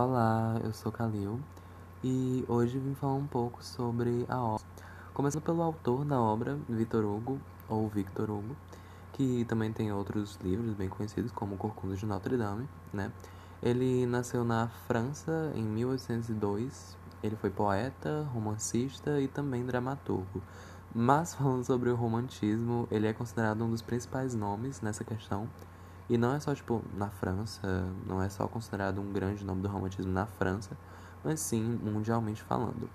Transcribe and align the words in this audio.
Olá, 0.00 0.60
eu 0.62 0.72
sou 0.72 0.92
Kalil 0.92 1.40
e 2.04 2.44
hoje 2.46 2.78
vim 2.78 2.94
falar 2.94 3.14
um 3.14 3.26
pouco 3.26 3.64
sobre 3.64 4.24
a 4.28 4.40
obra. 4.40 4.64
Começando 5.12 5.42
pelo 5.42 5.60
autor 5.60 6.04
da 6.04 6.20
obra, 6.20 6.56
Victor 6.68 7.04
Hugo, 7.04 7.40
ou 7.68 7.88
Victor 7.88 8.30
Hugo, 8.30 8.54
que 9.12 9.44
também 9.46 9.72
tem 9.72 9.92
outros 9.92 10.38
livros 10.40 10.72
bem 10.74 10.88
conhecidos, 10.88 11.32
como 11.32 11.56
Corcunda 11.56 11.96
de 11.96 12.06
Notre 12.06 12.36
Dame, 12.36 12.68
né? 12.92 13.10
Ele 13.60 14.06
nasceu 14.06 14.44
na 14.44 14.68
França 14.86 15.50
em 15.56 15.64
1802. 15.64 16.96
Ele 17.20 17.34
foi 17.34 17.50
poeta, 17.50 18.24
romancista 18.32 19.20
e 19.20 19.26
também 19.26 19.66
dramaturgo. 19.66 20.40
Mas 20.94 21.34
falando 21.34 21.64
sobre 21.64 21.90
o 21.90 21.96
romantismo, 21.96 22.86
ele 22.88 23.08
é 23.08 23.12
considerado 23.12 23.64
um 23.64 23.70
dos 23.70 23.82
principais 23.82 24.32
nomes 24.32 24.80
nessa 24.80 25.02
questão 25.02 25.48
e 26.08 26.16
não 26.16 26.34
é 26.34 26.40
só, 26.40 26.54
tipo, 26.54 26.82
na 26.94 27.10
França, 27.10 27.60
não 28.06 28.22
é 28.22 28.28
só 28.28 28.48
considerado 28.48 29.00
um 29.00 29.12
grande 29.12 29.44
nome 29.44 29.60
do 29.60 29.68
romantismo 29.68 30.10
na 30.10 30.26
França, 30.26 30.76
mas 31.22 31.40
sim 31.40 31.62
mundialmente 31.62 32.42
falando. 32.42 32.88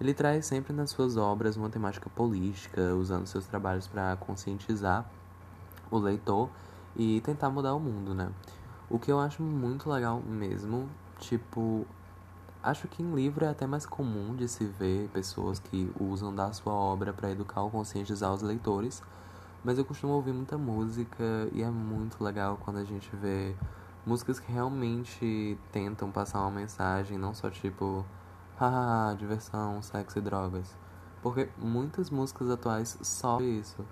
Ele 0.00 0.14
traz 0.14 0.46
sempre 0.46 0.72
nas 0.72 0.90
suas 0.90 1.16
obras 1.16 1.56
uma 1.56 1.68
temática 1.68 2.08
política, 2.08 2.94
usando 2.94 3.26
seus 3.26 3.46
trabalhos 3.46 3.86
para 3.86 4.16
conscientizar 4.16 5.04
o 5.90 5.98
leitor 5.98 6.48
e 6.96 7.20
tentar 7.20 7.50
mudar 7.50 7.74
o 7.74 7.80
mundo, 7.80 8.14
né? 8.14 8.30
O 8.88 8.98
que 8.98 9.10
eu 9.10 9.20
acho 9.20 9.42
muito 9.42 9.90
legal 9.90 10.22
mesmo, 10.22 10.88
tipo, 11.18 11.86
acho 12.62 12.88
que 12.88 13.02
em 13.02 13.14
livro 13.14 13.44
é 13.44 13.48
até 13.48 13.66
mais 13.66 13.84
comum 13.84 14.34
de 14.34 14.48
se 14.48 14.64
ver 14.64 15.08
pessoas 15.08 15.58
que 15.58 15.92
usam 16.00 16.34
da 16.34 16.52
sua 16.52 16.72
obra 16.72 17.12
para 17.12 17.30
educar 17.30 17.62
ou 17.62 17.70
conscientizar 17.70 18.32
os 18.32 18.40
leitores 18.40 19.02
mas 19.64 19.78
eu 19.78 19.84
costumo 19.84 20.12
ouvir 20.12 20.32
muita 20.32 20.56
música 20.56 21.24
e 21.52 21.62
é 21.62 21.70
muito 21.70 22.22
legal 22.22 22.58
quando 22.64 22.78
a 22.78 22.84
gente 22.84 23.08
vê 23.16 23.54
músicas 24.06 24.38
que 24.38 24.50
realmente 24.50 25.58
tentam 25.72 26.10
passar 26.10 26.40
uma 26.40 26.50
mensagem, 26.50 27.18
não 27.18 27.34
só 27.34 27.50
tipo, 27.50 28.04
haha, 28.58 29.14
diversão, 29.14 29.82
sexo 29.82 30.18
e 30.18 30.22
drogas. 30.22 30.74
Porque 31.22 31.48
muitas 31.58 32.10
músicas 32.10 32.48
atuais 32.50 32.96
só 33.02 33.40
isso. 33.40 33.84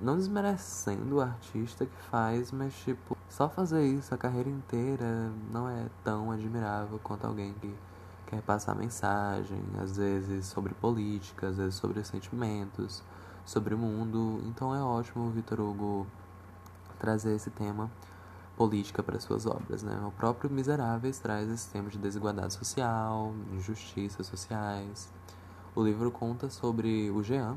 Não 0.00 0.16
desmerecendo 0.16 1.16
o 1.16 1.20
artista 1.20 1.86
que 1.86 2.02
faz, 2.10 2.52
mas 2.52 2.74
tipo, 2.80 3.16
só 3.28 3.48
fazer 3.48 3.84
isso 3.84 4.14
a 4.14 4.18
carreira 4.18 4.48
inteira 4.48 5.32
não 5.52 5.68
é 5.68 5.86
tão 6.04 6.30
admirável 6.30 7.00
quanto 7.02 7.26
alguém 7.26 7.54
que 7.54 7.74
quer 8.26 8.42
passar 8.42 8.74
mensagem, 8.74 9.62
às 9.82 9.96
vezes 9.96 10.46
sobre 10.46 10.74
política, 10.74 11.48
às 11.48 11.56
vezes 11.56 11.74
sobre 11.76 12.04
sentimentos 12.04 13.02
sobre 13.48 13.74
o 13.74 13.78
mundo. 13.78 14.42
Então 14.44 14.74
é 14.74 14.82
ótimo 14.82 15.30
Vitor 15.30 15.58
Hugo 15.58 16.06
trazer 16.98 17.34
esse 17.34 17.48
tema 17.48 17.90
política 18.56 19.02
para 19.02 19.18
suas 19.18 19.46
obras, 19.46 19.82
né? 19.82 19.98
O 20.06 20.10
próprio 20.12 20.50
Miseráveis 20.50 21.18
traz 21.18 21.48
esse 21.48 21.70
tema 21.70 21.88
de 21.88 21.96
desigualdade 21.96 22.52
social, 22.52 23.32
injustiças 23.54 24.26
sociais. 24.26 25.10
O 25.74 25.82
livro 25.82 26.10
conta 26.10 26.50
sobre 26.50 27.10
o 27.10 27.22
Jean, 27.22 27.56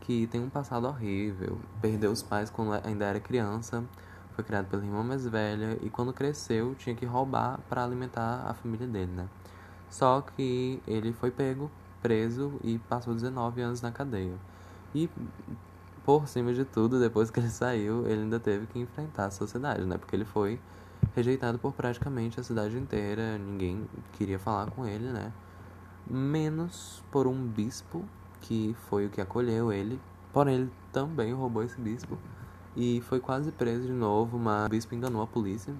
que 0.00 0.26
tem 0.26 0.42
um 0.42 0.50
passado 0.50 0.88
horrível, 0.88 1.60
perdeu 1.80 2.10
os 2.10 2.22
pais 2.22 2.50
quando 2.50 2.72
ainda 2.84 3.04
era 3.04 3.20
criança, 3.20 3.84
foi 4.34 4.42
criado 4.42 4.66
pela 4.66 4.84
irmã 4.84 5.04
mais 5.04 5.24
velha 5.26 5.78
e 5.80 5.90
quando 5.90 6.12
cresceu 6.12 6.74
tinha 6.74 6.96
que 6.96 7.06
roubar 7.06 7.60
para 7.68 7.84
alimentar 7.84 8.46
a 8.48 8.54
família 8.54 8.86
dele, 8.86 9.12
né? 9.12 9.28
Só 9.88 10.22
que 10.22 10.82
ele 10.88 11.12
foi 11.12 11.30
pego, 11.30 11.70
preso 12.02 12.58
e 12.64 12.78
passou 12.78 13.14
19 13.14 13.60
anos 13.60 13.80
na 13.80 13.92
cadeia. 13.92 14.34
E 14.94 15.08
por 16.04 16.26
cima 16.26 16.52
de 16.52 16.64
tudo, 16.64 16.98
depois 16.98 17.30
que 17.30 17.38
ele 17.38 17.50
saiu, 17.50 18.06
ele 18.06 18.22
ainda 18.22 18.40
teve 18.40 18.66
que 18.66 18.78
enfrentar 18.78 19.26
a 19.26 19.30
sociedade, 19.30 19.84
né? 19.84 19.96
Porque 19.96 20.16
ele 20.16 20.24
foi 20.24 20.58
rejeitado 21.14 21.58
por 21.58 21.72
praticamente 21.72 22.40
a 22.40 22.42
cidade 22.42 22.76
inteira, 22.76 23.38
ninguém 23.38 23.88
queria 24.12 24.38
falar 24.38 24.70
com 24.70 24.86
ele, 24.86 25.06
né? 25.12 25.32
Menos 26.08 27.02
por 27.10 27.26
um 27.26 27.46
bispo, 27.46 28.04
que 28.40 28.74
foi 28.88 29.06
o 29.06 29.10
que 29.10 29.20
acolheu 29.20 29.72
ele, 29.72 30.00
porém 30.32 30.54
ele 30.56 30.72
também 30.92 31.32
roubou 31.32 31.62
esse 31.62 31.80
bispo 31.80 32.18
e 32.76 33.00
foi 33.02 33.20
quase 33.20 33.50
preso 33.52 33.86
de 33.86 33.92
novo, 33.92 34.38
mas 34.38 34.66
o 34.66 34.70
bispo 34.70 34.94
enganou 34.94 35.22
a 35.22 35.26
polícia, 35.26 35.74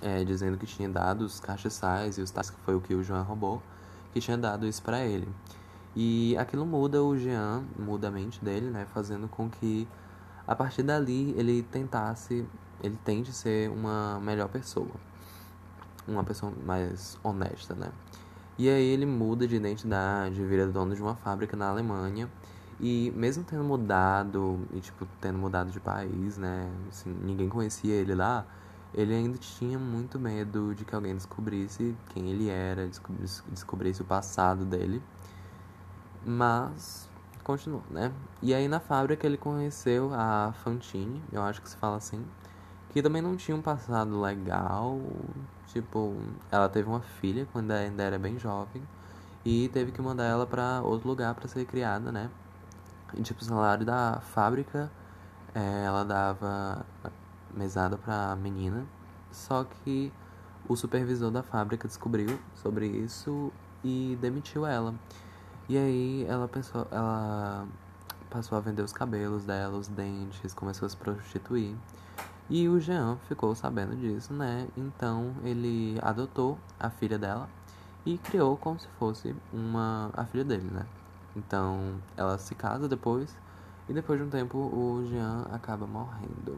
é, 0.00 0.24
dizendo 0.24 0.56
que 0.56 0.66
tinha 0.66 0.88
dado 0.88 1.22
os 1.22 1.40
cachaçais 1.40 2.18
e 2.18 2.22
os 2.22 2.30
tais 2.30 2.50
que 2.50 2.60
foi 2.60 2.74
o 2.74 2.80
que 2.80 2.94
o 2.94 3.02
João 3.02 3.22
roubou, 3.22 3.62
que 4.12 4.20
tinha 4.20 4.36
dado 4.36 4.66
isso 4.66 4.82
para 4.82 5.04
ele. 5.04 5.28
E 5.96 6.36
aquilo 6.36 6.66
muda 6.66 7.02
o 7.02 7.16
Jean, 7.16 7.64
muda 7.78 8.08
a 8.08 8.10
mente 8.10 8.44
dele, 8.44 8.70
né? 8.70 8.86
Fazendo 8.92 9.26
com 9.28 9.48
que 9.48 9.88
a 10.46 10.54
partir 10.54 10.82
dali 10.82 11.34
ele 11.38 11.62
tentasse, 11.62 12.46
ele 12.82 12.98
tente 13.02 13.32
ser 13.32 13.70
uma 13.70 14.20
melhor 14.20 14.48
pessoa. 14.48 14.90
Uma 16.06 16.22
pessoa 16.22 16.52
mais 16.64 17.18
honesta, 17.24 17.74
né? 17.74 17.88
E 18.58 18.68
aí 18.68 18.84
ele 18.84 19.06
muda 19.06 19.48
de 19.48 19.56
identidade, 19.56 20.44
vira 20.44 20.66
dono 20.66 20.94
de 20.94 21.00
uma 21.02 21.16
fábrica 21.16 21.56
na 21.56 21.70
Alemanha. 21.70 22.30
E 22.78 23.10
mesmo 23.16 23.42
tendo 23.42 23.64
mudado, 23.64 24.60
e 24.74 24.80
tipo, 24.80 25.08
tendo 25.18 25.38
mudado 25.38 25.70
de 25.70 25.80
país, 25.80 26.36
né? 26.36 26.70
Assim, 26.90 27.10
ninguém 27.22 27.48
conhecia 27.48 27.94
ele 27.94 28.14
lá, 28.14 28.46
ele 28.94 29.14
ainda 29.14 29.38
tinha 29.38 29.78
muito 29.78 30.18
medo 30.18 30.74
de 30.74 30.84
que 30.84 30.94
alguém 30.94 31.14
descobrisse 31.14 31.96
quem 32.10 32.30
ele 32.30 32.48
era, 32.48 32.86
descobrisse, 32.86 33.42
descobrisse 33.50 34.02
o 34.02 34.04
passado 34.04 34.64
dele. 34.64 35.02
Mas 36.28 37.08
continua, 37.44 37.82
né? 37.88 38.12
E 38.42 38.52
aí 38.52 38.66
na 38.66 38.80
fábrica 38.80 39.24
ele 39.24 39.36
conheceu 39.36 40.12
a 40.12 40.52
Fantine, 40.64 41.22
eu 41.30 41.40
acho 41.40 41.62
que 41.62 41.68
se 41.70 41.76
fala 41.76 41.96
assim, 41.96 42.26
que 42.90 43.00
também 43.00 43.22
não 43.22 43.36
tinha 43.36 43.56
um 43.56 43.62
passado 43.62 44.20
legal, 44.20 45.00
tipo, 45.68 46.16
ela 46.50 46.68
teve 46.68 46.88
uma 46.88 47.00
filha 47.00 47.46
quando 47.52 47.70
ainda 47.70 48.02
era 48.02 48.18
bem 48.18 48.40
jovem 48.40 48.82
e 49.44 49.68
teve 49.68 49.92
que 49.92 50.02
mandar 50.02 50.24
ela 50.24 50.44
para 50.44 50.82
outro 50.82 51.06
lugar 51.08 51.32
para 51.36 51.46
ser 51.46 51.64
criada, 51.64 52.10
né? 52.10 52.28
E 53.14 53.22
tipo, 53.22 53.40
o 53.40 53.44
salário 53.44 53.86
da 53.86 54.20
fábrica, 54.34 54.90
é, 55.54 55.84
ela 55.84 56.04
dava 56.04 56.84
mesada 57.54 57.96
pra 57.96 58.34
menina, 58.34 58.84
só 59.30 59.62
que 59.62 60.12
o 60.68 60.74
supervisor 60.74 61.30
da 61.30 61.44
fábrica 61.44 61.86
descobriu 61.86 62.36
sobre 62.56 62.88
isso 62.88 63.52
e 63.84 64.18
demitiu 64.20 64.66
ela. 64.66 64.92
E 65.68 65.76
aí 65.76 66.24
ela 66.28 66.46
pensou, 66.46 66.86
ela 66.92 67.66
passou 68.30 68.56
a 68.56 68.60
vender 68.60 68.82
os 68.82 68.92
cabelos 68.92 69.44
dela, 69.44 69.76
os 69.76 69.88
dentes, 69.88 70.54
começou 70.54 70.86
a 70.86 70.88
se 70.88 70.96
prostituir. 70.96 71.74
E 72.48 72.68
o 72.68 72.78
Jean 72.78 73.16
ficou 73.28 73.52
sabendo 73.56 73.96
disso, 73.96 74.32
né? 74.32 74.68
Então 74.76 75.34
ele 75.42 75.98
adotou 76.00 76.56
a 76.78 76.88
filha 76.88 77.18
dela 77.18 77.48
e 78.04 78.16
criou 78.18 78.56
como 78.56 78.78
se 78.78 78.86
fosse 78.96 79.34
uma 79.52 80.10
a 80.14 80.24
filha 80.24 80.44
dele, 80.44 80.70
né? 80.70 80.86
Então 81.34 81.96
ela 82.16 82.38
se 82.38 82.54
casa 82.54 82.88
depois 82.88 83.36
e 83.88 83.92
depois 83.92 84.20
de 84.20 84.24
um 84.24 84.30
tempo 84.30 84.58
o 84.58 85.04
Jean 85.08 85.46
acaba 85.50 85.84
morrendo. 85.84 86.56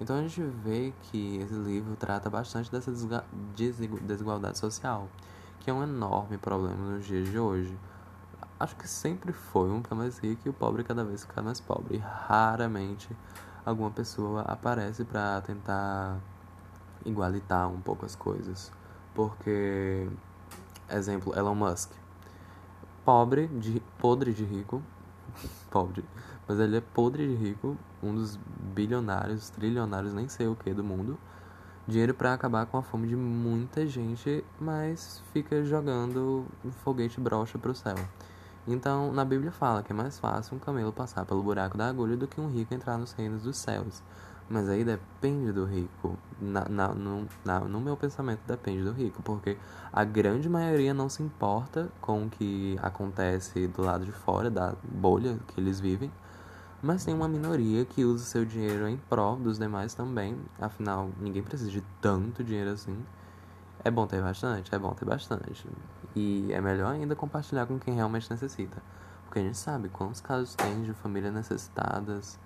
Então 0.00 0.16
a 0.16 0.22
gente 0.22 0.40
vê 0.40 0.92
que 1.02 1.38
esse 1.38 1.54
livro 1.54 1.96
trata 1.96 2.30
bastante 2.30 2.70
dessa 2.70 2.92
desigualdade 4.06 4.58
social, 4.58 5.08
que 5.58 5.68
é 5.68 5.72
um 5.72 5.82
enorme 5.82 6.38
problema 6.38 6.92
nos 6.92 7.04
dias 7.04 7.28
de 7.28 7.38
hoje 7.38 7.76
acho 8.58 8.76
que 8.76 8.88
sempre 8.88 9.32
foi 9.32 9.70
um 9.70 9.82
ficar 9.82 9.94
mais 9.94 10.18
rico 10.18 10.42
e 10.46 10.48
o 10.48 10.52
pobre 10.52 10.82
cada 10.82 11.04
vez 11.04 11.24
ficar 11.24 11.42
mais 11.42 11.60
pobre. 11.60 11.98
Raramente 11.98 13.08
alguma 13.64 13.90
pessoa 13.90 14.42
aparece 14.42 15.04
para 15.04 15.40
tentar 15.42 16.18
igualitar 17.04 17.68
um 17.68 17.80
pouco 17.80 18.06
as 18.06 18.14
coisas. 18.14 18.72
Porque, 19.14 20.08
exemplo, 20.90 21.36
Elon 21.36 21.54
Musk. 21.54 21.90
Pobre, 23.04 23.46
de, 23.48 23.80
podre 23.98 24.32
de 24.32 24.44
rico. 24.44 24.82
pobre. 25.70 26.04
Mas 26.46 26.58
ele 26.60 26.76
é 26.76 26.80
podre 26.80 27.26
de 27.26 27.34
rico, 27.34 27.76
um 28.02 28.14
dos 28.14 28.38
bilionários, 28.74 29.50
trilionários, 29.50 30.12
nem 30.12 30.28
sei 30.28 30.46
o 30.46 30.54
que 30.54 30.72
do 30.72 30.84
mundo. 30.84 31.18
Dinheiro 31.88 32.14
para 32.14 32.34
acabar 32.34 32.66
com 32.66 32.76
a 32.78 32.82
fome 32.82 33.06
de 33.06 33.16
muita 33.16 33.86
gente, 33.86 34.44
mas 34.60 35.22
fica 35.32 35.64
jogando 35.64 36.44
um 36.64 36.70
foguete 36.70 37.20
brocha 37.20 37.58
pro 37.58 37.74
céu. 37.74 37.96
Então, 38.66 39.12
na 39.12 39.24
Bíblia 39.24 39.52
fala 39.52 39.82
que 39.82 39.92
é 39.92 39.94
mais 39.94 40.18
fácil 40.18 40.56
um 40.56 40.58
camelo 40.58 40.92
passar 40.92 41.24
pelo 41.24 41.42
buraco 41.42 41.78
da 41.78 41.88
agulha 41.88 42.16
do 42.16 42.26
que 42.26 42.40
um 42.40 42.48
rico 42.48 42.74
entrar 42.74 42.98
nos 42.98 43.12
reinos 43.12 43.42
dos 43.42 43.56
céus. 43.56 44.02
Mas 44.48 44.68
aí 44.68 44.84
depende 44.84 45.52
do 45.52 45.64
rico. 45.64 46.16
Na, 46.40 46.68
na, 46.68 46.88
no, 46.88 47.26
na, 47.44 47.60
no 47.60 47.80
meu 47.80 47.96
pensamento, 47.96 48.40
depende 48.46 48.82
do 48.82 48.92
rico, 48.92 49.22
porque 49.22 49.56
a 49.92 50.04
grande 50.04 50.48
maioria 50.48 50.92
não 50.92 51.08
se 51.08 51.22
importa 51.22 51.88
com 52.00 52.24
o 52.24 52.30
que 52.30 52.78
acontece 52.82 53.68
do 53.68 53.82
lado 53.82 54.04
de 54.04 54.12
fora 54.12 54.50
da 54.50 54.74
bolha 54.82 55.38
que 55.48 55.60
eles 55.60 55.80
vivem, 55.80 56.10
mas 56.82 57.04
tem 57.04 57.14
uma 57.14 57.28
minoria 57.28 57.84
que 57.84 58.04
usa 58.04 58.24
seu 58.24 58.44
dinheiro 58.44 58.86
em 58.88 58.96
prol 58.96 59.36
dos 59.36 59.58
demais 59.58 59.94
também. 59.94 60.36
Afinal, 60.60 61.10
ninguém 61.20 61.42
precisa 61.42 61.70
de 61.70 61.82
tanto 62.00 62.44
dinheiro 62.44 62.70
assim. 62.70 62.96
É 63.84 63.90
bom 63.90 64.06
ter 64.06 64.22
bastante? 64.22 64.74
É 64.74 64.78
bom 64.78 64.92
ter 64.94 65.04
bastante. 65.04 65.66
E 66.14 66.52
é 66.52 66.60
melhor 66.60 66.92
ainda 66.92 67.14
compartilhar 67.14 67.66
com 67.66 67.78
quem 67.78 67.94
realmente 67.94 68.30
necessita. 68.30 68.82
Porque 69.24 69.38
a 69.38 69.42
gente 69.42 69.58
sabe 69.58 69.88
quantos 69.88 70.20
casos 70.20 70.54
tem 70.54 70.82
de 70.82 70.92
famílias 70.94 71.32
necessitadas 71.32 72.38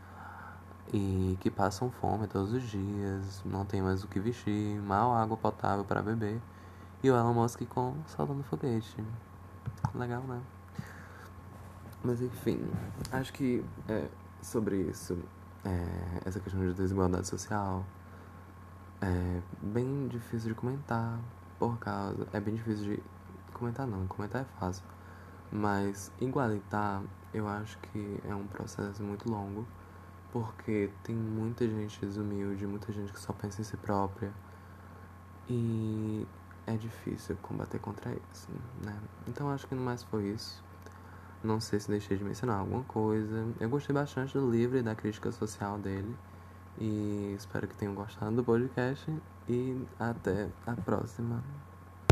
e 0.92 1.36
que 1.40 1.50
passam 1.50 1.90
fome 1.90 2.26
todos 2.26 2.52
os 2.52 2.62
dias, 2.62 3.42
não 3.44 3.64
tem 3.64 3.80
mais 3.80 4.02
o 4.02 4.08
que 4.08 4.18
vestir, 4.18 4.80
mal 4.82 5.14
água 5.14 5.36
potável 5.36 5.84
para 5.84 6.02
beber. 6.02 6.40
E 7.02 7.10
o 7.10 7.16
Elon 7.16 7.32
Musk 7.32 7.62
com 7.68 7.94
Soltando 8.06 8.42
Foguete. 8.42 9.02
Legal, 9.94 10.22
né? 10.22 10.40
Mas 12.02 12.20
enfim, 12.20 12.60
acho 13.12 13.32
que 13.32 13.64
é, 13.88 14.08
sobre 14.42 14.76
isso, 14.82 15.18
é, 15.64 16.22
essa 16.24 16.40
questão 16.40 16.60
de 16.60 16.72
desigualdade 16.74 17.28
social, 17.28 17.84
é 19.00 19.40
bem 19.62 20.08
difícil 20.08 20.50
de 20.50 20.54
comentar, 20.54 21.18
por 21.58 21.78
causa. 21.78 22.26
É 22.32 22.40
bem 22.40 22.54
difícil 22.54 22.96
de 22.96 23.02
comentar, 23.54 23.86
não, 23.86 24.06
comentar 24.06 24.42
é 24.42 24.44
fácil. 24.58 24.84
Mas 25.50 26.12
igualitar, 26.20 27.02
eu 27.34 27.48
acho 27.48 27.78
que 27.78 28.20
é 28.24 28.34
um 28.34 28.46
processo 28.46 29.02
muito 29.02 29.28
longo, 29.28 29.66
porque 30.32 30.90
tem 31.02 31.16
muita 31.16 31.66
gente 31.66 32.00
desumilde, 32.00 32.66
muita 32.66 32.92
gente 32.92 33.12
que 33.12 33.20
só 33.20 33.32
pensa 33.32 33.60
em 33.60 33.64
si 33.64 33.76
própria. 33.76 34.32
E 35.48 36.26
é 36.66 36.76
difícil 36.76 37.36
combater 37.42 37.78
contra 37.80 38.12
isso, 38.32 38.48
né? 38.84 38.96
Então 39.26 39.50
acho 39.50 39.66
que 39.66 39.74
no 39.74 39.82
mais 39.82 40.02
foi 40.04 40.28
isso. 40.28 40.62
Não 41.42 41.58
sei 41.58 41.80
se 41.80 41.88
deixei 41.88 42.16
de 42.16 42.22
mencionar 42.22 42.60
alguma 42.60 42.84
coisa. 42.84 43.48
Eu 43.58 43.68
gostei 43.68 43.94
bastante 43.94 44.34
do 44.34 44.50
livro 44.50 44.76
e 44.78 44.82
da 44.82 44.94
crítica 44.94 45.32
social 45.32 45.78
dele. 45.78 46.14
E 46.80 47.34
espero 47.36 47.68
que 47.68 47.74
tenham 47.74 47.94
gostado 47.94 48.36
do 48.36 48.44
podcast. 48.44 49.12
E 49.48 49.76
até 49.98 50.48
a 50.66 50.74
próxima. 50.74 51.44